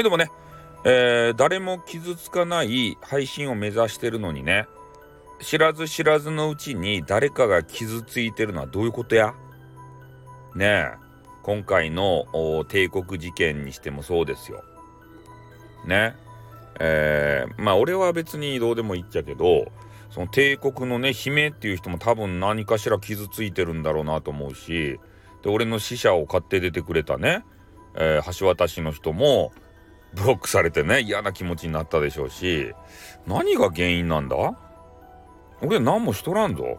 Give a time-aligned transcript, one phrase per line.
[0.00, 0.30] はい、どうもね、
[0.82, 4.66] えー、誰も傷つかない配信を目指してるのにね、
[5.42, 9.34] 知らず知らずのうちに誰かが傷ついてるのはどういうことや？
[10.54, 10.92] ねえ、
[11.42, 12.24] 今回の
[12.70, 14.64] 帝国事件にしてもそうですよ。
[15.84, 16.16] ね。
[16.78, 19.70] えー、まあ俺は別にどうでもいいっちゃけど、
[20.10, 24.98] その帝国のね、姫っていう人も多分何かしら傷ついてるんだろうなと思うし、
[25.42, 27.44] で、俺の死者を買って出てくれたね、
[27.96, 29.52] えー、橋渡しの人も、
[30.14, 32.72] ブロックされてね、嫌な気持ちになったでしょうし、
[33.26, 34.36] 何が原因なんだ？
[35.62, 36.78] 俺何もしとらんぞ。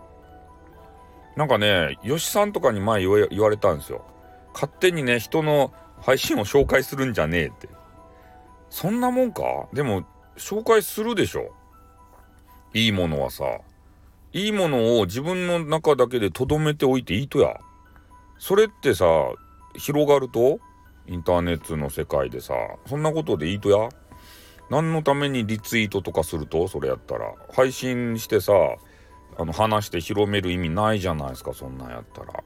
[1.37, 4.05] なんかね、吉さんとかに前言われたんですよ。
[4.53, 5.71] 勝手にね、人の
[6.01, 7.69] 配信を紹介するんじゃねえって。
[8.69, 9.43] そんなもんか？
[9.71, 10.05] でも、
[10.37, 11.53] 紹介するでしょ。
[12.73, 13.45] いいものはさ。
[14.33, 17.59] いいものを自分の中だけで留めておいていいとや。
[18.39, 19.05] それってさ、
[19.75, 20.59] 広がると？
[21.11, 22.53] インターネットの世界でさ
[22.87, 23.89] そんなことでいいとや？
[24.69, 26.69] 何のためにリツイートとかすると？
[26.69, 27.33] それやったら。
[27.53, 28.53] 配信してさ
[29.37, 32.43] あの話して広める意味ないじゃないですかそんなんやったら。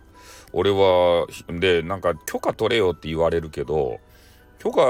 [0.51, 1.27] 俺は
[1.59, 3.99] でなんか許可取れよって言われるけど
[4.57, 4.81] 許可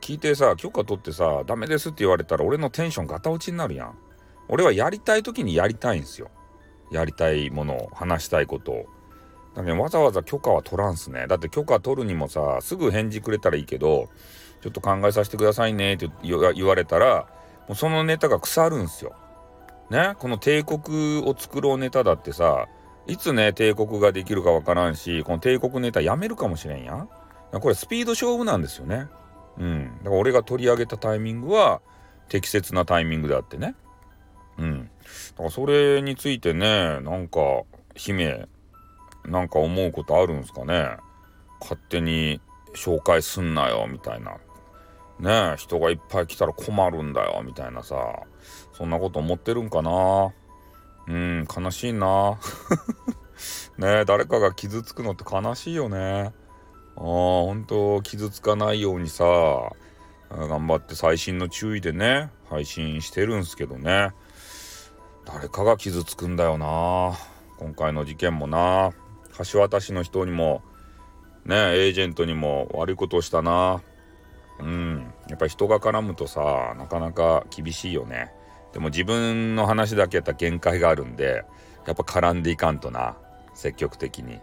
[0.00, 3.98] 聞いてさ許可取ってさダメですって言われたら俺のテンションガタ落ちになるやん。
[4.48, 6.30] 俺はやりたい時にやりたいんすよ。
[6.92, 8.86] やりたいものを話したいことを。
[9.56, 11.26] だけどわざわざ許可は取らんすね。
[11.26, 14.10] だって許可取るにもさ、すぐ返事くれたらいいけど、
[14.60, 17.26] ちょっと考えさせてくださいねって言われたら、
[17.66, 19.14] もうそのネタが腐るんすよ。
[19.90, 20.14] ね？
[20.18, 22.68] この帝国を作ろうネタだってさ、
[23.06, 27.08] いつね、帝国ができるかわからんし、この帝国ネタやめるかもしれんやん。
[27.52, 29.06] これスピード勝負なんですよね。
[29.58, 29.98] うん。
[29.98, 31.80] だから俺が取り上げたタイミングは
[32.28, 33.74] 適切なタイミングであってね。
[34.58, 34.84] うん。
[34.84, 34.88] だ
[35.36, 37.40] からそれについてね、なんか、
[37.94, 38.48] 姫、
[39.26, 40.96] なんか思うことあるんすかね？
[41.60, 42.40] 勝手に
[42.74, 44.32] 紹介すんなよみたいな。
[45.18, 47.96] ねえ人がいっぱい来たら困るんだよみたいなさ。
[48.72, 50.32] そんなこと思ってるんかな？
[51.08, 52.38] うん悲しいな。
[53.78, 56.32] ねえ誰かが傷つくのって悲しいよね。
[56.96, 59.24] ああ本当傷つかないようにさ
[60.30, 64.12] 頑張って細心の注意でね配信してるんすけどね。
[65.24, 67.12] 誰かが傷つくんだよな
[67.58, 68.92] 今回の事件もな。
[69.44, 70.62] 橋渡しの人にも
[71.44, 73.82] ねエージェントにも悪いことをしたな。
[74.58, 75.12] うん。
[75.28, 78.32] やっぱり人が絡むとさなかなか厳しいよね。
[78.72, 81.44] でも自分の話だけやったら限界があるんで
[81.86, 83.16] やっぱ絡んでいかんとな
[83.54, 84.40] 積極的に。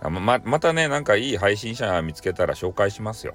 [0.00, 3.34] ままたねなんかいい配信者見つけたら紹介しますよ。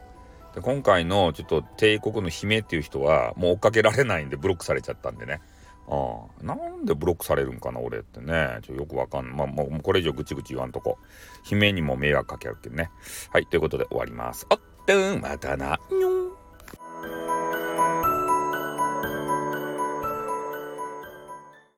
[0.56, 5.42] で今回のちょっと帝国の姫っていう人はもう追っかけられないんでブロックされちゃったんでね。
[5.88, 8.60] ああ、なんでブロックされるんかな、俺ってね。
[8.64, 9.36] ちょよくわかんない。
[9.36, 10.98] まあ、もうこれ以上ぐちぐち言わんとこ。
[11.44, 12.90] 姫にも迷惑かけるけどね。
[13.32, 14.48] はい、ということで終わります。
[14.50, 15.80] おっと、またな。
[15.92, 16.23] にょん